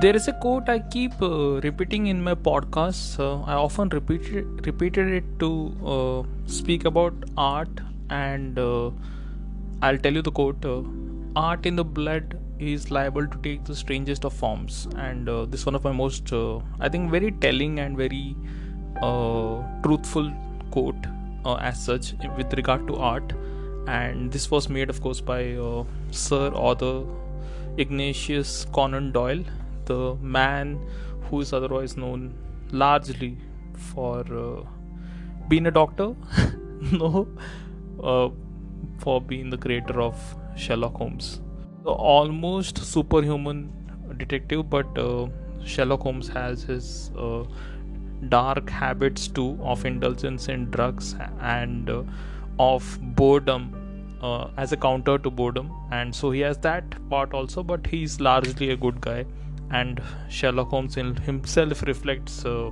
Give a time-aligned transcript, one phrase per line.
[0.00, 3.18] There is a quote I keep uh, repeating in my podcasts.
[3.20, 5.48] Uh, I often repeated repeated it to
[5.94, 8.90] uh, speak about art, and uh,
[9.82, 10.80] I'll tell you the quote: uh,
[11.36, 15.60] "Art in the blood is liable to take the strangest of forms." And uh, this
[15.60, 18.34] is one of my most, I think, very telling and very
[19.82, 20.32] truthful
[20.70, 21.08] quote
[21.44, 23.34] as such with regard to art.
[23.86, 25.42] And this was made, of course, by
[26.12, 27.02] Sir Arthur
[27.76, 29.44] Ignatius Conan Doyle
[29.86, 30.78] the man
[31.22, 32.34] who is otherwise known
[32.70, 33.36] largely
[33.74, 34.62] for uh,
[35.48, 36.14] being a doctor,
[36.92, 37.28] no,
[38.02, 38.28] uh,
[38.98, 40.16] for being the creator of
[40.56, 41.40] Sherlock Holmes.
[41.84, 43.72] The almost superhuman
[44.16, 45.26] detective, but uh,
[45.64, 47.44] Sherlock Holmes has his uh,
[48.28, 52.02] dark habits too of indulgence in drugs and uh,
[52.58, 57.62] of boredom uh, as a counter to boredom and so he has that part also
[57.62, 59.24] but he's largely a good guy
[59.72, 62.70] and Sherlock Holmes himself reflects uh,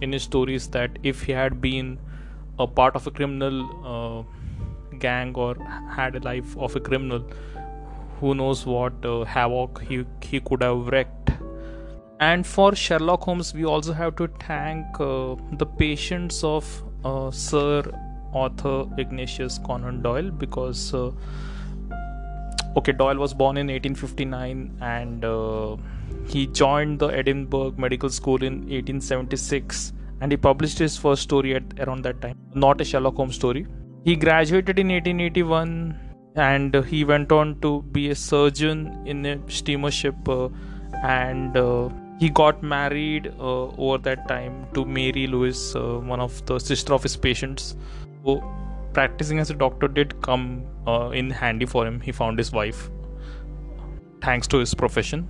[0.00, 1.98] in his stories that if he had been
[2.58, 3.56] a part of a criminal
[3.92, 5.54] uh, gang or
[5.90, 7.24] had a life of a criminal,
[8.20, 11.30] who knows what uh, havoc he, he could have wreaked.
[12.20, 17.82] And for Sherlock Holmes, we also have to thank uh, the patience of uh, Sir
[18.32, 21.10] Arthur Ignatius Conan Doyle because uh,
[22.76, 25.76] okay doyle was born in 1859 and uh,
[26.26, 31.62] he joined the edinburgh medical school in 1876 and he published his first story at
[31.80, 33.66] around that time not a sherlock holmes story.
[34.04, 35.98] He graduated in 1881
[36.36, 40.48] and he went on to be a surgeon in a steamer ship uh,
[41.02, 46.44] and uh, he got married uh, over that time to mary lewis uh, one of
[46.46, 47.76] the sister of his patients.
[48.24, 48.42] So
[48.94, 52.00] practicing as a doctor did come uh, in handy for him.
[52.00, 52.90] He found his wife
[54.22, 55.28] thanks to his profession.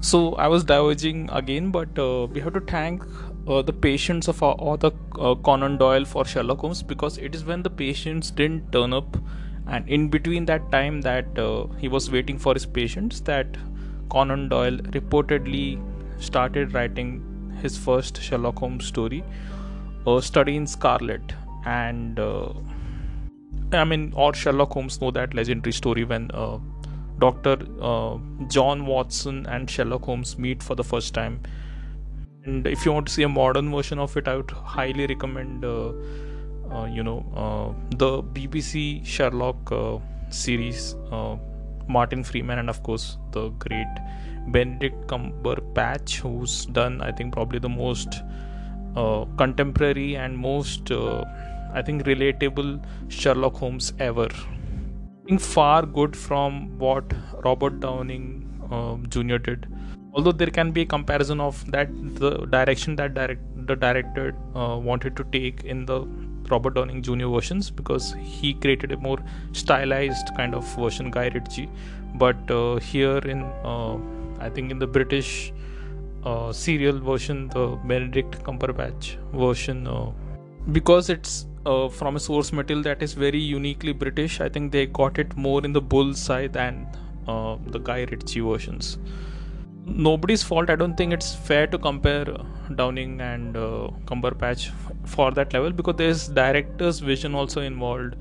[0.00, 3.02] So I was diverging again, but uh, we have to thank
[3.48, 7.44] uh, the patience of our author uh, Conan Doyle for Sherlock Holmes because it is
[7.44, 9.16] when the patients didn't turn up,
[9.66, 13.56] and in between that time that uh, he was waiting for his patients, that
[14.10, 15.80] Conan Doyle reportedly
[16.18, 17.22] started writing
[17.62, 19.24] his first Sherlock Holmes story,
[20.06, 21.32] uh, Study in Scarlet
[21.64, 22.52] and uh,
[23.72, 26.58] I mean, or Sherlock Holmes know that legendary story when uh,
[27.18, 31.40] Doctor uh, John Watson and Sherlock Holmes meet for the first time.
[32.44, 35.64] And if you want to see a modern version of it, I would highly recommend,
[35.64, 35.92] uh,
[36.70, 39.72] uh, you know, uh, the BBC Sherlock
[40.30, 40.94] series,
[41.86, 43.86] Martin Freeman, and of course the great
[44.48, 48.22] Benedict Cumberbatch, who's done, I think, probably the most
[49.38, 50.90] contemporary and most
[51.74, 54.28] I think relatable Sherlock Holmes ever.
[55.26, 57.12] Being far good from what
[57.44, 58.26] Robert Downing
[58.70, 59.38] um, Jr.
[59.38, 59.66] did.
[60.12, 61.88] Although there can be a comparison of that
[62.20, 66.06] the direction that direct, the director uh, wanted to take in the
[66.50, 67.28] Robert Downing Jr.
[67.28, 69.18] versions because he created a more
[69.52, 71.68] stylized kind of version, Guy Ritchie.
[72.14, 73.96] But uh, here in, uh,
[74.38, 75.52] I think in the British
[76.24, 80.12] uh, serial version, the Benedict Cumberbatch version, uh,
[80.70, 84.40] because it's uh, from a source material that is very uniquely British.
[84.40, 86.86] I think they got it more in the bullseye than
[87.26, 88.98] uh, the Guy Ritchie versions.
[89.86, 90.70] Nobody's fault.
[90.70, 92.26] I don't think it's fair to compare
[92.74, 94.70] Downing and uh, Cumberbatch
[95.04, 98.16] for that level because there's director's vision also involved,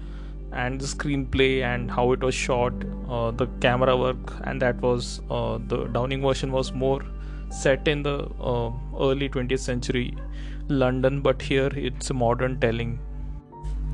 [0.51, 2.73] and the screenplay and how it was shot,
[3.09, 7.01] uh, the camera work, and that was uh, the Downing version was more
[7.49, 10.15] set in the uh, early 20th century
[10.67, 12.99] London, but here it's a modern telling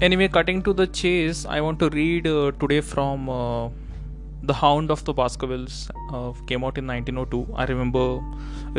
[0.01, 3.67] anyway cutting to the chase i want to read uh, today from uh,
[4.43, 8.05] the hound of the baskervilles uh, came out in 1902 i remember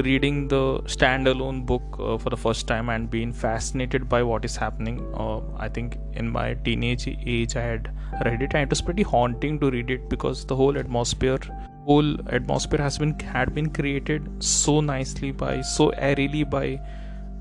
[0.07, 0.63] reading the
[0.95, 4.99] standalone book uh, for the first time and being fascinated by what is happening.
[5.15, 7.93] Uh, i think in my teenage age i had
[8.25, 11.39] read it and it was pretty haunting to read it because the whole atmosphere
[11.85, 16.81] whole atmosphere has been had been created so nicely by so airily by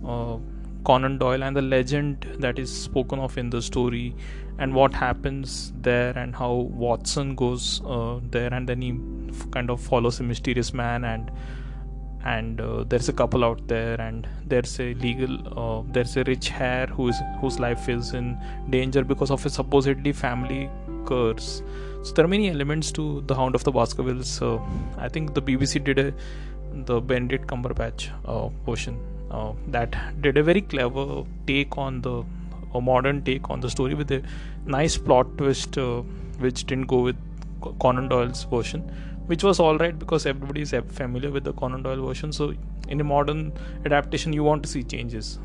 [0.06, 0.38] uh,
[0.84, 4.16] Conan Doyle and the legend that is spoken of in the story,
[4.58, 9.00] and what happens there, and how Watson goes uh, there, and then he
[9.52, 11.32] kind of follows a mysterious man, and
[12.26, 16.52] and uh, there's a couple out there, and there's a legal, uh, there's a rich
[16.52, 18.38] heir who is whose life is in
[18.70, 20.70] danger because of a supposedly family
[21.06, 21.62] curse.
[22.04, 24.28] So there are many elements to the Hound of the Baskervilles.
[24.28, 24.66] So
[24.98, 26.14] I think the BBC did a
[26.86, 28.98] the Benedict Cumberbatch uh, version
[29.32, 32.24] uh, that did a very clever take on the
[32.76, 34.22] a modern take on the story with a
[34.66, 36.02] nice plot twist uh,
[36.38, 37.16] which didn't go with
[37.80, 38.84] Conan Doyle's version
[39.30, 42.32] which was alright because everybody is familiar with the Conan Doyle version.
[42.32, 42.56] So,
[42.88, 43.54] in a modern
[43.86, 45.38] adaptation, you want to see changes.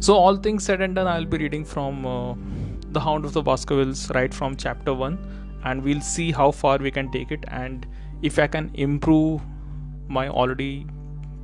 [0.00, 2.34] So, all things said and done, I'll be reading from uh,
[2.90, 6.90] The Hound of the Baskervilles right from chapter 1, and we'll see how far we
[6.90, 7.86] can take it and
[8.20, 9.40] if I can improve
[10.08, 10.86] my already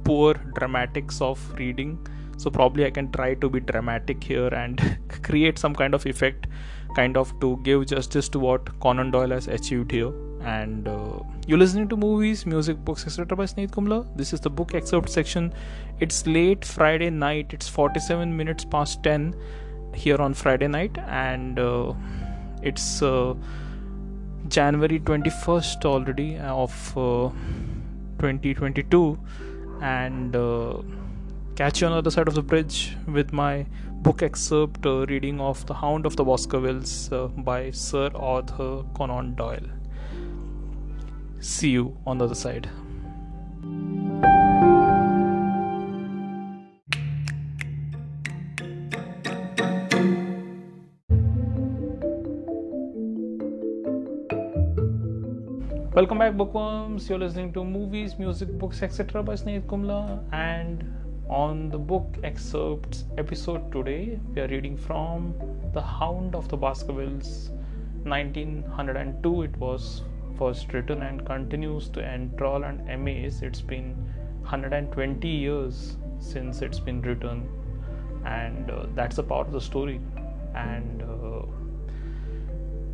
[0.05, 1.99] poor dramatics of reading.
[2.37, 6.47] So, probably I can try to be dramatic here and create some kind of effect,
[6.95, 10.13] kind of to give justice to what Conan Doyle has achieved here
[10.43, 13.37] and uh, you're listening to movies, music, books, etc.
[13.37, 14.07] by Sneed Kumla.
[14.17, 15.53] This is the book excerpt section.
[16.01, 17.53] It's late Friday night.
[17.53, 19.35] It's 47 minutes past 10
[19.95, 21.93] here on Friday night, and uh,
[22.63, 23.35] it's uh,
[24.49, 27.31] January 21st already of uh,
[28.21, 29.19] 2022,
[29.81, 30.83] and uh,
[31.57, 33.67] catch you on the other side of the bridge with my
[34.03, 39.69] book excerpt uh, reading of The Hound of the Baskervilles by Sir Arthur Conan Doyle.
[41.41, 42.69] See you on the other side.
[55.99, 57.09] Welcome back, bookworms.
[57.09, 59.21] You're listening to movies, music, books, etc.
[59.21, 60.23] by Sneed Kumla.
[60.33, 60.95] And
[61.29, 65.35] on the book excerpts episode today, we are reading from
[65.75, 67.51] The Hound of the Baskervilles,
[68.05, 69.43] 1902.
[69.43, 70.03] It was
[70.39, 73.43] first written and continues to enthrall and amaze.
[73.43, 73.97] It's been
[74.43, 77.49] 120 years since it's been written,
[78.25, 80.01] and uh, that's a part of the story.
[80.55, 81.43] And uh,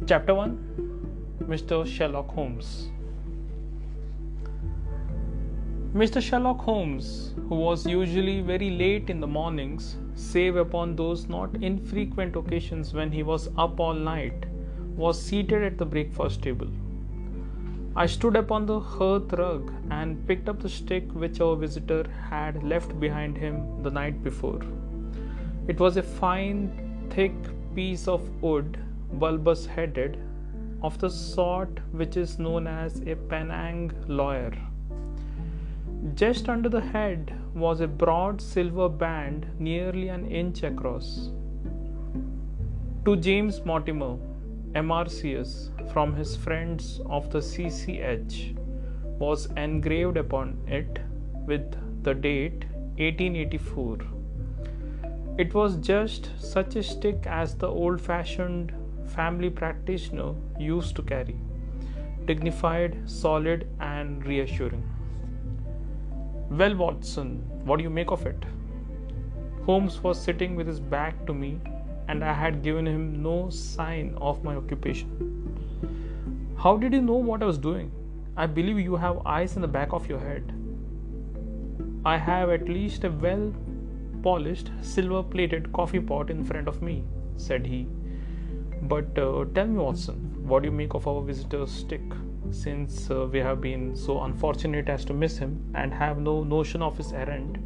[0.07, 0.95] chapter 1
[1.43, 1.87] Mr.
[1.87, 2.89] Sherlock Holmes.
[5.95, 6.21] Mr.
[6.21, 12.35] Sherlock Holmes, who was usually very late in the mornings, save upon those not infrequent
[12.35, 14.47] occasions when he was up all night,
[14.97, 16.67] was seated at the breakfast table.
[17.95, 22.65] I stood upon the hearth rug and picked up the stick which our visitor had
[22.65, 24.63] left behind him the night before.
[25.69, 27.35] It was a fine, thick
[27.77, 28.79] piece of wood,
[29.13, 30.19] bulbous headed,
[30.83, 34.53] of the sort which is known as a Penang lawyer.
[36.13, 41.31] Just under the head was a broad silver band nearly an inch across.
[43.07, 44.19] To James Mortimer,
[44.73, 48.55] MRCS from his friends of the CCH
[49.19, 50.99] was engraved upon it
[51.47, 52.67] with the date
[52.99, 53.99] 1884.
[55.39, 58.75] It was just such a stick as the old fashioned
[59.07, 61.39] family practitioner used to carry
[62.27, 64.94] dignified, solid, and reassuring.
[66.59, 68.45] Well, Watson, what do you make of it?
[69.67, 71.59] Holmes was sitting with his back to me
[72.07, 75.09] and I had given him no sign of my occupation.
[76.57, 77.91] How did you know what I was doing?
[78.37, 80.53] I believe you have eyes in the back of your head.
[82.05, 83.53] I have at least a well
[84.23, 87.03] polished silver plated coffee pot in front of me,
[87.37, 87.89] said he.
[88.83, 92.03] But uh, tell me, Watson, what do you make of our visitor's stick?
[92.51, 96.83] Since uh, we have been so unfortunate as to miss him and have no notion
[96.83, 97.59] of his errand,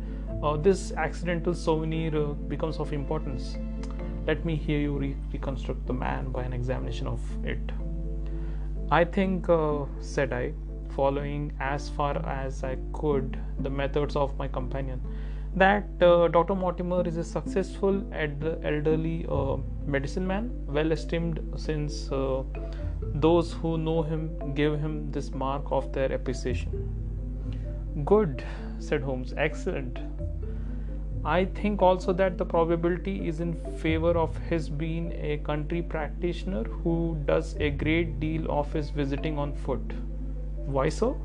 [0.43, 3.57] uh, this accidental souvenir uh, becomes of importance.
[4.27, 7.61] Let me hear you re- reconstruct the man by an examination of it.
[8.91, 10.53] I think, uh, said I,
[10.91, 15.01] following as far as I could the methods of my companion,
[15.57, 16.55] that uh, Dr.
[16.55, 19.57] Mortimer is a successful ed- elderly uh,
[19.87, 22.11] medicine man, well esteemed since
[23.01, 26.71] those who know him give him this mark of their appreciation.
[28.05, 28.45] Good,
[28.79, 29.35] said Holmes.
[29.37, 29.99] Excellent.
[31.25, 36.63] I think also that the probability is in favor of his being a country practitioner
[36.63, 39.93] who does a great deal of his visiting on foot.
[40.65, 41.21] Why so?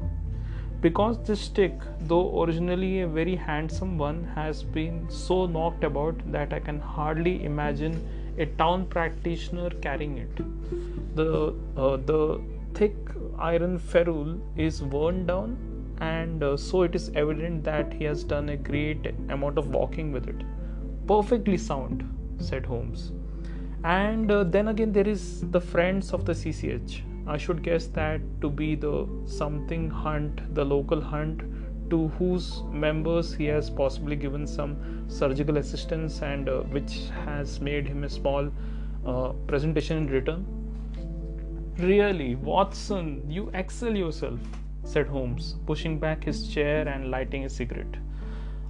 [0.81, 6.51] Because this stick, though originally a very handsome one, has been so knocked about that
[6.51, 8.05] I can hardly imagine
[8.37, 11.15] a town practitioner carrying it.
[11.15, 12.41] The uh, the
[12.73, 12.95] thick
[13.37, 15.57] iron ferrule is worn down
[16.01, 20.11] and uh, so it is evident that he has done a great amount of walking
[20.11, 20.43] with it.
[21.07, 22.03] Perfectly sound,
[22.39, 23.11] said Holmes.
[23.83, 27.01] And uh, then again, there is the friends of the CCH.
[27.27, 31.41] I should guess that to be the something hunt, the local hunt,
[31.89, 37.87] to whose members he has possibly given some surgical assistance and uh, which has made
[37.87, 38.49] him a small
[39.05, 40.45] uh, presentation in return.
[41.77, 44.39] Really, Watson, you excel yourself
[44.83, 47.95] said Holmes, pushing back his chair and lighting a cigarette.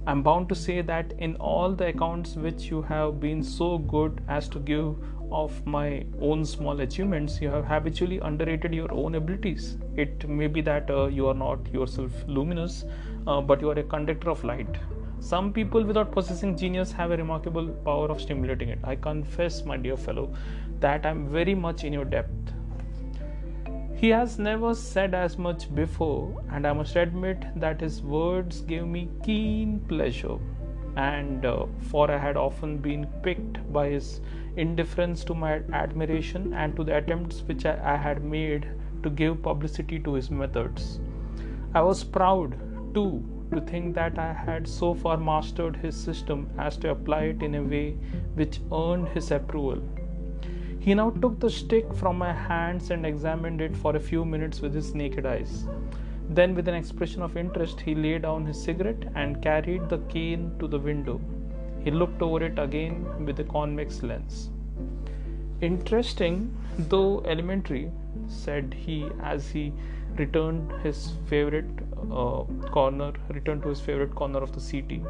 [0.06, 4.22] I'm bound to say that in all the accounts which you have been so good
[4.28, 4.96] as to give
[5.34, 9.76] of my own small achievements, you have habitually underrated your own abilities.
[9.96, 12.84] It may be that uh, you are not yourself luminous,
[13.26, 14.78] uh, but you are a conductor of light.
[15.18, 18.78] Some people without possessing genius have a remarkable power of stimulating it.
[18.84, 20.32] I confess, my dear fellow,
[20.80, 22.52] that I am very much in your depth.
[23.94, 28.86] He has never said as much before, and I must admit that his words gave
[28.86, 30.38] me keen pleasure
[30.96, 34.20] and uh, for I had often been piqued by his
[34.56, 38.68] indifference to my admiration and to the attempts which I, I had made
[39.02, 41.00] to give publicity to his methods.
[41.74, 42.54] I was proud,
[42.94, 47.42] too, to think that I had so far mastered his system as to apply it
[47.42, 47.92] in a way
[48.34, 49.82] which earned his approval.
[50.78, 54.60] He now took the stick from my hands and examined it for a few minutes
[54.60, 55.66] with his naked eyes.
[56.28, 60.52] Then, with an expression of interest, he laid down his cigarette and carried the cane
[60.58, 61.20] to the window.
[61.84, 64.50] He looked over it again with a convex lens.
[65.60, 67.90] Interesting, though elementary,
[68.26, 69.72] said he as he
[70.16, 71.70] returned his favorite
[72.10, 75.02] uh, corner, returned to his favorite corner of the city.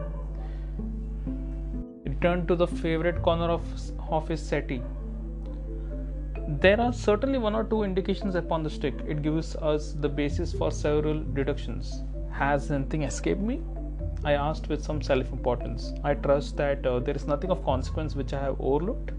[2.04, 3.62] Returned to the favorite corner of,
[4.10, 4.82] of his settee
[6.46, 8.94] there are certainly one or two indications upon the stick.
[9.06, 12.02] It gives us the basis for several deductions.
[12.32, 13.62] Has anything escaped me?
[14.24, 15.92] I asked with some self importance.
[16.02, 19.10] I trust that uh, there is nothing of consequence which I have overlooked.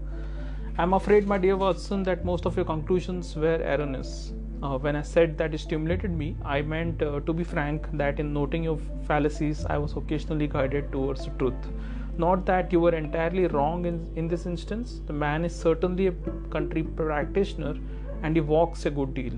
[0.78, 4.32] I'm afraid, my dear Watson, that most of your conclusions were erroneous.
[4.62, 8.18] Uh, when I said that it stimulated me, I meant, uh, to be frank, that
[8.18, 11.70] in noting your fallacies, I was occasionally guided towards the truth.
[12.18, 15.00] Not that you were entirely wrong in, in this instance.
[15.06, 16.12] The man is certainly a
[16.50, 17.76] country practitioner
[18.22, 19.34] and he walks a good deal.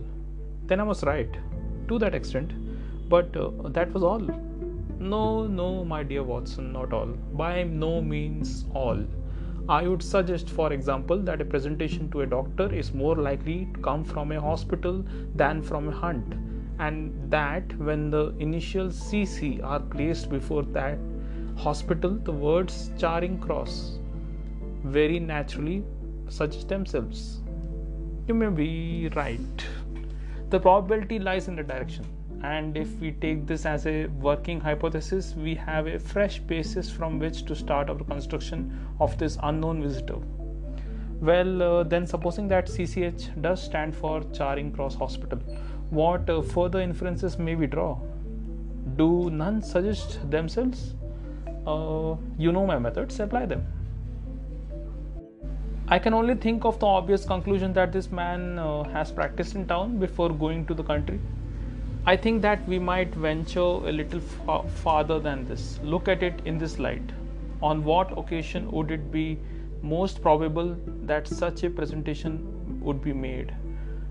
[0.66, 1.30] Then I was right
[1.88, 2.52] to that extent,
[3.08, 4.22] but uh, that was all.
[5.00, 7.06] No, no, my dear Watson, not all.
[7.06, 9.04] By no means all.
[9.68, 13.80] I would suggest, for example, that a presentation to a doctor is more likely to
[13.80, 15.04] come from a hospital
[15.36, 16.34] than from a hunt,
[16.80, 20.98] and that when the initials CC are placed before that
[21.56, 23.98] hospital, the words Charing Cross
[24.84, 25.84] very naturally
[26.28, 27.40] suggest themselves.
[28.26, 29.66] You may be right.
[30.50, 32.04] The probability lies in the direction.
[32.42, 37.18] And if we take this as a working hypothesis, we have a fresh basis from
[37.18, 40.18] which to start our construction of this unknown visitor.
[41.20, 45.38] Well, uh, then, supposing that CCH does stand for Charing Cross Hospital,
[45.90, 47.98] what uh, further inferences may we draw?
[48.96, 50.94] Do none suggest themselves?
[51.68, 53.66] uh, you know my methods, apply them.
[55.88, 59.66] I can only think of the obvious conclusion that this man uh, has practiced in
[59.66, 61.18] town before going to the country.
[62.08, 65.78] I think that we might venture a little fa- farther than this.
[65.82, 67.12] Look at it in this light.
[67.62, 69.38] On what occasion would it be
[69.82, 72.38] most probable that such a presentation
[72.80, 73.52] would be made?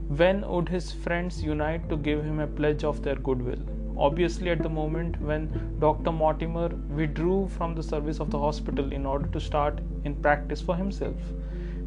[0.10, 3.66] When would his friends unite to give him a pledge of their goodwill?
[4.06, 6.12] obviously at the moment when Dr.
[6.12, 10.76] Mortimer withdrew from the service of the hospital in order to start in practice for
[10.76, 11.16] himself.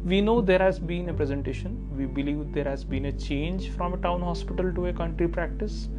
[0.03, 1.87] We know there has been a presentation.
[1.95, 5.89] We believe there has been a change from a town hospital to a country practice.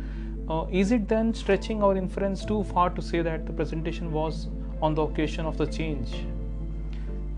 [0.52, 4.49] Uh, is it then stretching our inference too far to say that the presentation was
[4.82, 6.26] on the occasion of the change?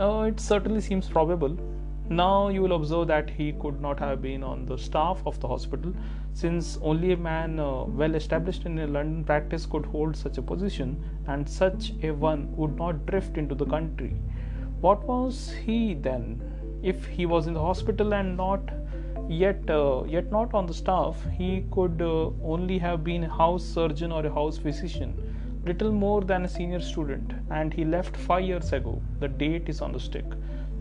[0.01, 1.57] Uh, it certainly seems probable.
[2.09, 5.47] Now you will observe that he could not have been on the staff of the
[5.47, 5.95] hospital
[6.33, 10.43] since only a man uh, well established in a London practice could hold such a
[10.43, 14.17] position, and such a one would not drift into the country.
[14.81, 16.43] What was he then?
[16.83, 18.75] If he was in the hospital and not
[19.29, 23.65] yet uh, yet not on the staff, he could uh, only have been a house
[23.65, 25.15] surgeon or a house physician,
[25.65, 29.01] little more than a senior student, and he left five years ago.
[29.21, 30.27] The date is on the stick.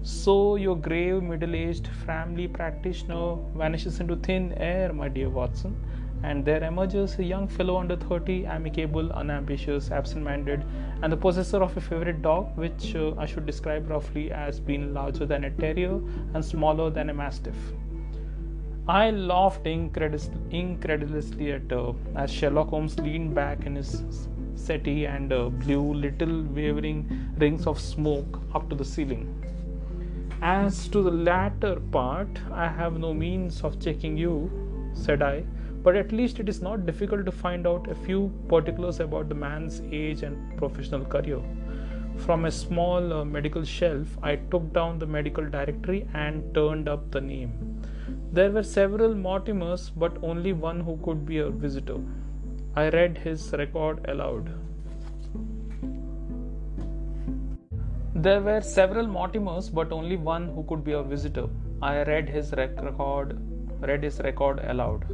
[0.02, 5.76] So your grave middle-aged family practitioner vanishes into thin air, my dear Watson,
[6.24, 10.66] and there emerges a young fellow under 30, amicable, unambitious, absent-minded,
[11.02, 14.94] and the possessor of a favorite dog, which uh, I should describe roughly as being
[14.94, 16.02] larger than a terrier
[16.34, 17.56] and smaller than a mastiff.
[18.86, 25.48] I laughed incredulously at uh, as Sherlock Holmes leaned back in his settee and uh,
[25.48, 29.40] blew little wavering rings of smoke up to the ceiling.
[30.42, 34.52] As to the latter part, I have no means of checking you,
[34.94, 35.46] said I,
[35.82, 39.36] but at least it is not difficult to find out a few particulars about the
[39.36, 41.42] man's age and professional career.
[42.18, 47.10] From a small uh, medical shelf, I took down the medical directory and turned up
[47.12, 47.82] the name.
[48.38, 51.98] There were several Mortimers, but only one who could be a visitor.
[52.76, 54.50] I read his record aloud.
[58.16, 61.48] There were several Mortimers, but only one who could be a visitor.
[61.84, 63.38] I read his record,
[63.82, 65.06] read his record aloud.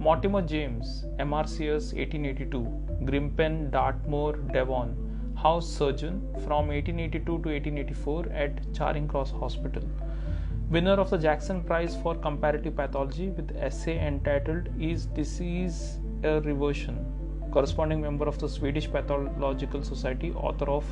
[0.00, 2.64] Mortimer James, MRCS 1882,
[3.04, 4.96] Grimpen, Dartmoor, Devon,
[5.36, 9.84] house surgeon from 1882 to 1884 at Charing Cross Hospital.
[10.68, 16.96] Winner of the Jackson Prize for Comparative Pathology with essay entitled Is Disease a Reversion?
[17.52, 20.84] Corresponding member of the Swedish Pathological Society, author of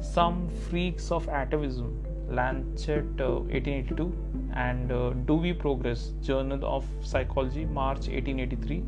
[0.00, 1.92] some Freaks of Atavism,
[2.34, 8.82] Lancet uh, 1882, and uh, Do We Progress, Journal of Psychology, March 1883.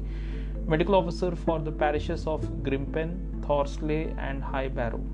[0.67, 5.05] Medical officer for the parishes of Grimpen, Thorsley, and High Barrow.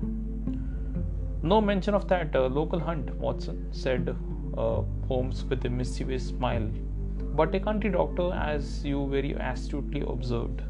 [1.43, 4.15] No mention of that uh, local hunt, Watson, said
[4.57, 6.67] uh, Holmes with a mischievous smile.
[7.35, 10.61] But a country doctor, as you very astutely observed.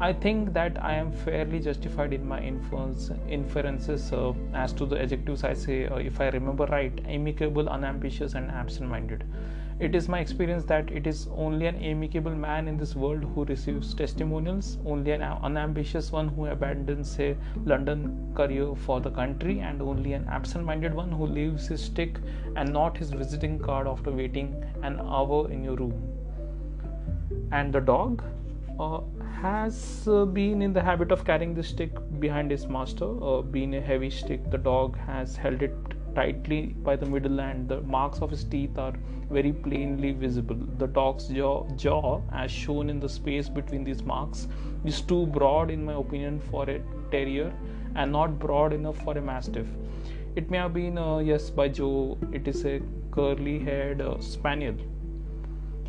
[0.00, 5.44] I think that I am fairly justified in my inferences uh, as to the adjectives
[5.44, 9.24] I say, uh, if I remember right, amicable, unambitious, and absent minded.
[9.80, 13.44] It is my experience that it is only an amicable man in this world who
[13.44, 19.82] receives testimonials, only an unambitious one who abandons a London career for the country, and
[19.82, 22.18] only an absent minded one who leaves his stick
[22.56, 26.00] and not his visiting card after waiting an hour in your room.
[27.50, 28.22] And the dog?
[28.78, 29.00] Uh,
[29.42, 33.08] has uh, been in the habit of carrying the stick behind his master.
[33.22, 35.74] Uh, being a heavy stick, the dog has held it
[36.14, 38.94] tightly by the middle, and the marks of his teeth are
[39.30, 40.56] very plainly visible.
[40.78, 44.48] The dog's jaw, jaw, as shown in the space between these marks,
[44.84, 47.52] is too broad, in my opinion, for a terrier,
[47.94, 49.66] and not broad enough for a mastiff.
[50.36, 54.76] It may have been, uh, yes, by Joe, it is a curly haired uh, spaniel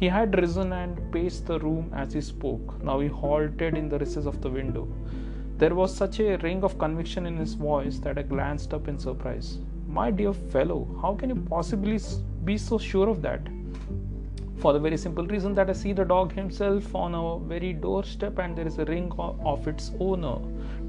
[0.04, 2.82] he had risen and paced the room as he spoke.
[2.84, 4.88] Now he halted in the recess of the window.
[5.58, 9.00] There was such a ring of conviction in his voice that I glanced up in
[9.00, 9.60] surprise.
[9.94, 12.00] My dear fellow, how can you possibly
[12.44, 13.42] be so sure of that?
[14.60, 18.40] For the very simple reason that I see the dog himself on our very doorstep
[18.40, 20.38] and there is a ring of its owner.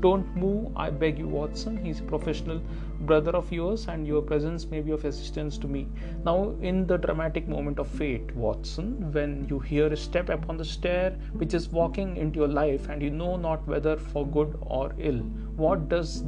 [0.00, 1.76] Don't move, I beg you, Watson.
[1.84, 2.60] He's a professional
[3.00, 5.88] brother of yours and your presence may be of assistance to me.
[6.24, 10.64] Now, in the dramatic moment of fate, Watson, when you hear a step upon the
[10.64, 14.94] stair which is walking into your life and you know not whether for good or
[14.98, 15.18] ill,
[15.56, 16.22] what does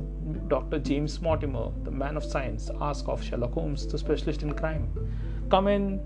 [0.48, 0.78] Dr.
[0.78, 4.88] James Mortimer, the man of science, ask of Sherlock Holmes, the specialist in crime?
[5.50, 6.00] Come in,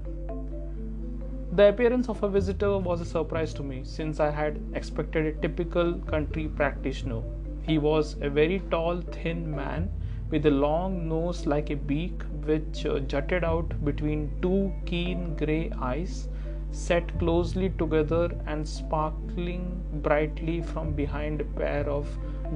[1.52, 5.32] the appearance of a visitor was a surprise to me since I had expected a
[5.32, 7.22] typical country practitioner.
[7.62, 9.90] He was a very tall, thin man
[10.30, 15.72] with a long nose like a beak which uh, jutted out between two keen grey
[15.80, 16.28] eyes
[16.70, 22.06] set closely together and sparkling brightly from behind a pair of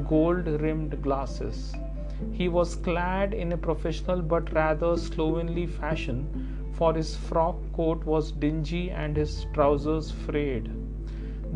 [0.09, 1.74] gold rimmed glasses.
[2.30, 8.32] He was clad in a professional but rather slovenly fashion for his frock coat was
[8.32, 10.70] dingy and his trousers frayed.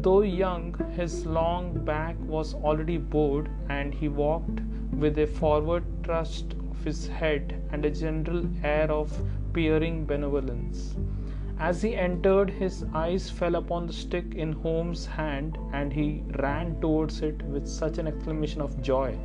[0.00, 4.60] Though young, his long back was already bowed, and he walked
[4.92, 9.12] with a forward thrust of his head and a general air of
[9.52, 10.94] peering benevolence.
[11.58, 16.80] As he entered, his eyes fell upon the stick in Holmes' hand, and he ran
[16.80, 19.18] towards it with such an exclamation of joy.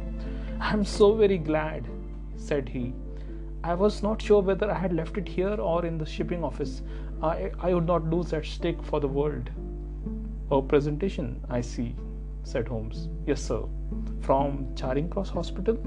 [0.59, 1.87] I am so very glad,
[2.35, 2.93] said he.
[3.65, 6.81] I was not sure whether I had left it here or in the shipping office.
[7.21, 9.49] I, I would not lose that stick for the world.
[10.51, 11.95] A presentation, I see,
[12.43, 13.07] said Holmes.
[13.25, 13.63] Yes, sir.
[14.19, 15.77] From Charing Cross Hospital?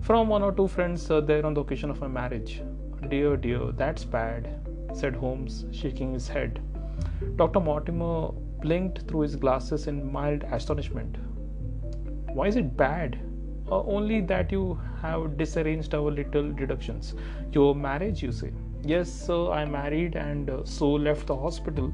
[0.00, 2.62] From one or two friends uh, there on the occasion of my marriage.
[3.08, 4.48] Dear, dear, that's bad,
[4.94, 6.60] said Holmes, shaking his head.
[7.34, 7.58] Dr.
[7.58, 11.16] Mortimer blinked through his glasses in mild astonishment.
[12.32, 13.18] Why is it bad?
[13.70, 17.14] Uh, only that you have disarranged our little deductions.
[17.52, 18.52] Your marriage, you say.
[18.82, 21.92] Yes, sir, I married and uh, so left the hospital,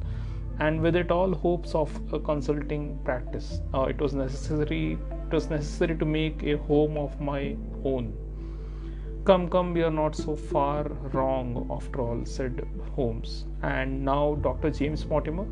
[0.60, 3.60] and with it all hopes of a consulting practice.
[3.72, 4.98] Uh, it was necessary.
[5.26, 8.12] It was necessary to make a home of my own.
[9.24, 10.84] Come, come, we are not so far
[11.14, 13.46] wrong after all, said Holmes.
[13.62, 14.70] And now, Dr.
[14.70, 15.46] James Mortimer,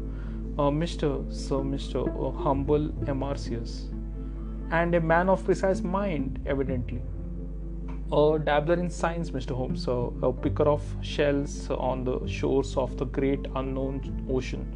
[0.59, 1.33] uh, Mr.
[1.33, 2.07] Sir, Mr.
[2.07, 3.92] Uh, humble MRCS
[4.71, 7.03] and a man of precise mind, evidently.
[8.13, 9.55] A dabbler in science, Mr.
[9.57, 14.67] Holmes, a picker of shells on the shores of the great unknown ocean.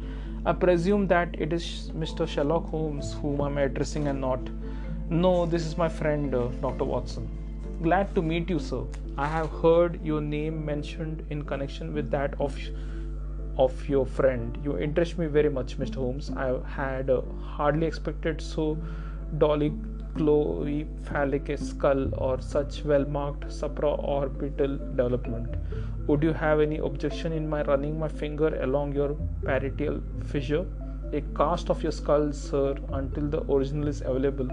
[0.45, 2.27] I presume that it is Mr.
[2.27, 4.39] Sherlock Holmes whom I'm addressing and not.
[5.09, 6.85] No, this is my friend, uh, Dr.
[6.85, 7.29] Watson.
[7.81, 8.83] Glad to meet you, sir.
[9.17, 12.57] I have heard your name mentioned in connection with that of
[13.57, 14.57] of your friend.
[14.63, 15.95] You interest me very much, Mr.
[15.95, 16.31] Holmes.
[16.31, 18.77] I had uh, hardly expected so
[21.05, 25.55] phallic skull or such well marked supraorbital development.
[26.07, 30.65] Would you have any objection in my running my finger along your parietal fissure?
[31.13, 34.49] A cast of your skull, sir, until the original is available,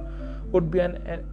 [0.53, 1.25] would be an, an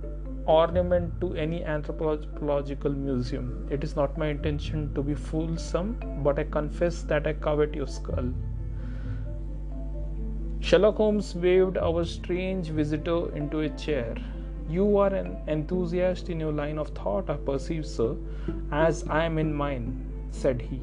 [0.46, 3.68] ornament to any anthropological museum.
[3.70, 7.88] It is not my intention to be fulsome, but I confess that I covet your
[7.88, 8.34] skull.
[10.64, 14.16] Sherlock Holmes waved our strange visitor into a chair.
[14.70, 18.16] You are an enthusiast in your line of thought, I perceive, sir,
[18.72, 20.80] as I am in mine, said he.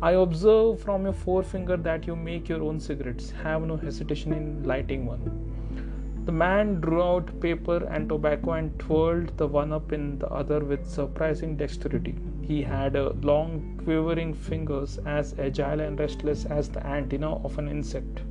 [0.00, 3.30] I observe from your forefinger that you make your own cigarettes.
[3.30, 6.24] Have no hesitation in lighting one.
[6.24, 10.60] The man drew out paper and tobacco and twirled the one up in the other
[10.60, 12.16] with surprising dexterity.
[12.40, 18.22] He had long, quivering fingers as agile and restless as the antenna of an insect.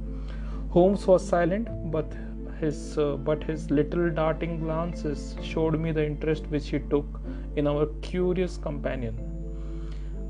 [0.73, 2.12] Holmes was silent, but
[2.59, 7.19] his uh, but his little darting glances showed me the interest which he took
[7.55, 9.19] in our curious companion.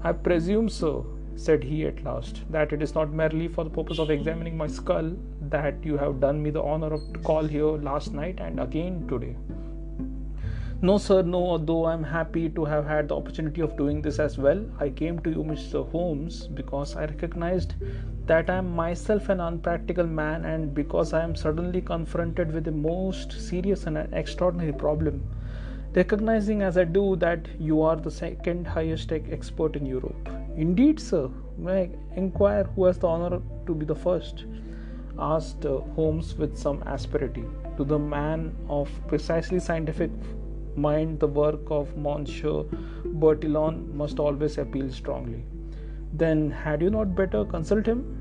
[0.03, 0.95] I presume, sir,
[1.37, 4.67] said he at last, that it is not merely for the purpose of examining my
[4.67, 5.13] skull
[5.49, 9.07] that you have done me the honor of to call here last night and again
[9.07, 9.37] today.
[10.87, 14.19] No, sir, no, though I am happy to have had the opportunity of doing this
[14.19, 14.65] as well.
[14.81, 15.89] I came to you, Mr.
[15.91, 17.75] Holmes, because I recognized
[18.25, 22.71] that I am myself an unpractical man and because I am suddenly confronted with a
[22.71, 25.23] most serious and extraordinary problem.
[25.95, 30.27] Recognizing as I do that you are the second highest tech expert in Europe.
[30.57, 31.29] Indeed, sir.
[31.57, 34.43] May I inquire who has the honor to be the first?
[35.17, 37.45] asked Holmes with some asperity.
[37.77, 40.11] To the man of precisely scientific
[40.77, 42.63] mind, the work of Monsieur
[43.05, 45.43] Bertillon must always appeal strongly.
[46.13, 48.19] Then, had you not better consult him?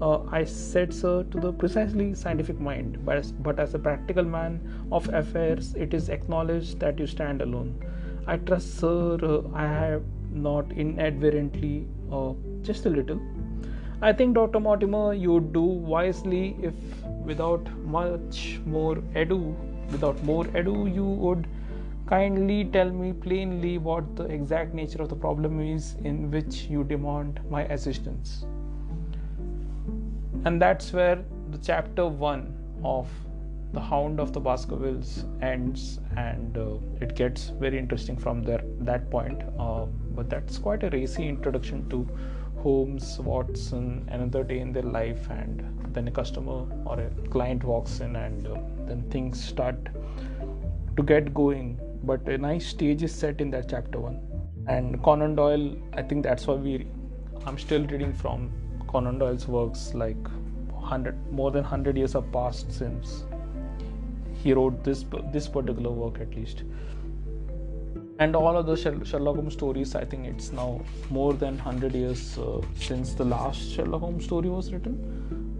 [0.00, 4.24] Uh, I said, sir, to the precisely scientific mind, but as, but as a practical
[4.24, 4.60] man
[4.92, 7.74] of affairs, it is acknowledged that you stand alone.
[8.26, 13.20] I trust, sir, uh, I have not inadvertently, uh, just a little.
[14.00, 14.60] I think, Dr.
[14.60, 16.74] Mortimer, you would do wisely if,
[17.24, 19.56] without much more ado,
[19.90, 21.48] without more ado, you would
[22.08, 26.82] Kindly tell me plainly what the exact nature of the problem is in which you
[26.82, 28.46] demand my assistance.
[30.46, 33.10] And that's where the chapter 1 of
[33.74, 39.10] The Hound of the Baskervilles ends, and uh, it gets very interesting from there that
[39.10, 39.42] point.
[39.58, 42.08] Uh, but that's quite a racy introduction to
[42.62, 48.00] Holmes, Watson, another day in their life, and then a customer or a client walks
[48.00, 49.90] in, and uh, then things start
[50.96, 54.20] to get going but a nice stage is set in that chapter one.
[54.66, 56.86] And Conan Doyle, I think that's why we.
[57.46, 58.52] I'm still reading from
[58.86, 59.94] Conan Doyle's works.
[59.94, 60.16] Like
[60.74, 63.24] hundred, more than hundred years have passed since
[64.42, 66.64] he wrote this this particular work, at least.
[68.20, 72.36] And all of the Sherlock Holmes stories, I think it's now more than 100 years
[72.36, 74.96] uh, since the last Sherlock Holmes story was written.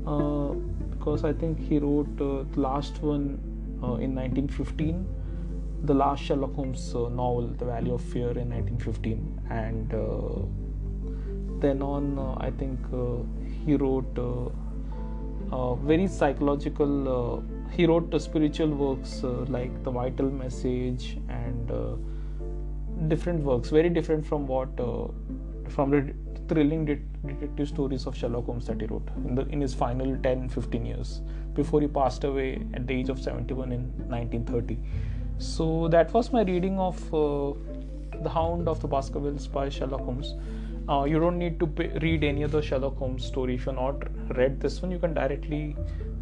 [0.04, 0.54] Uh,
[0.90, 3.38] because I think he wrote uh, the last one
[3.80, 5.06] uh, in 1915
[5.84, 11.82] the last Sherlock Holmes uh, novel, The Valley of Fear, in 1915, and uh, then
[11.82, 13.22] on, uh, I think uh,
[13.64, 17.44] he wrote uh, very psychological.
[17.70, 21.72] he wrote spiritual works like The Vital Message and
[23.08, 24.76] different works, very different from what
[25.68, 26.14] from the
[26.48, 30.48] thrilling detective stories of Sherlock Holmes that he wrote in the in his final 10
[30.48, 31.20] 15 years
[31.54, 34.78] before he passed away at the age of 71 in 1930
[35.38, 37.52] so that was my reading of uh,
[38.22, 40.34] The Hound of the Baskervilles by Sherlock Holmes.
[40.88, 41.66] Uh, you don't need to
[42.00, 43.54] read any other Sherlock Holmes story.
[43.54, 44.02] If you're not
[44.36, 45.76] read this one, you can directly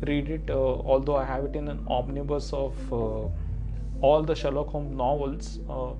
[0.06, 0.50] read it.
[0.50, 3.28] Uh, although I have it in an omnibus of uh,
[4.02, 5.92] all the Sherlock Holmes novels, uh,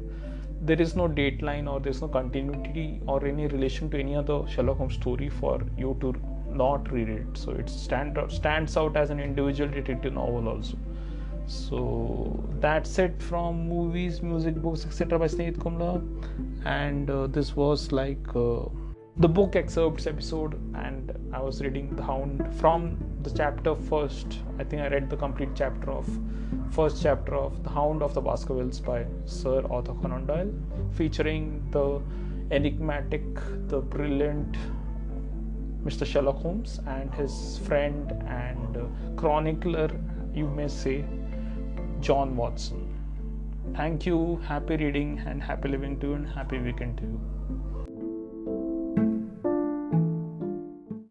[0.61, 4.77] there is no dateline or there's no continuity or any relation to any other Sherlock
[4.77, 6.15] Holmes story for you to
[6.51, 7.27] not read it.
[7.35, 10.77] So it stand, stands out as an individual detective novel also
[11.47, 16.03] so that's it from movies music books etc by Sneet Kumla
[16.65, 18.65] and uh, this was like uh,
[19.19, 24.65] the book excerpts episode and I was reading The Hound from the chapter first I
[24.65, 26.07] think I read the complete chapter of
[26.71, 30.53] first chapter of The Hound of the Baskervilles by Sir Arthur Conan Doyle
[30.95, 32.03] featuring the
[32.51, 33.23] enigmatic
[33.69, 34.57] the brilliant
[35.85, 36.05] Mr.
[36.05, 38.85] Sherlock Holmes and his friend and uh,
[39.17, 39.91] chronicler
[40.35, 41.05] you may say
[42.01, 42.93] John Watson.
[43.75, 47.36] Thank you, happy reading, and happy living to you, and happy weekend to you.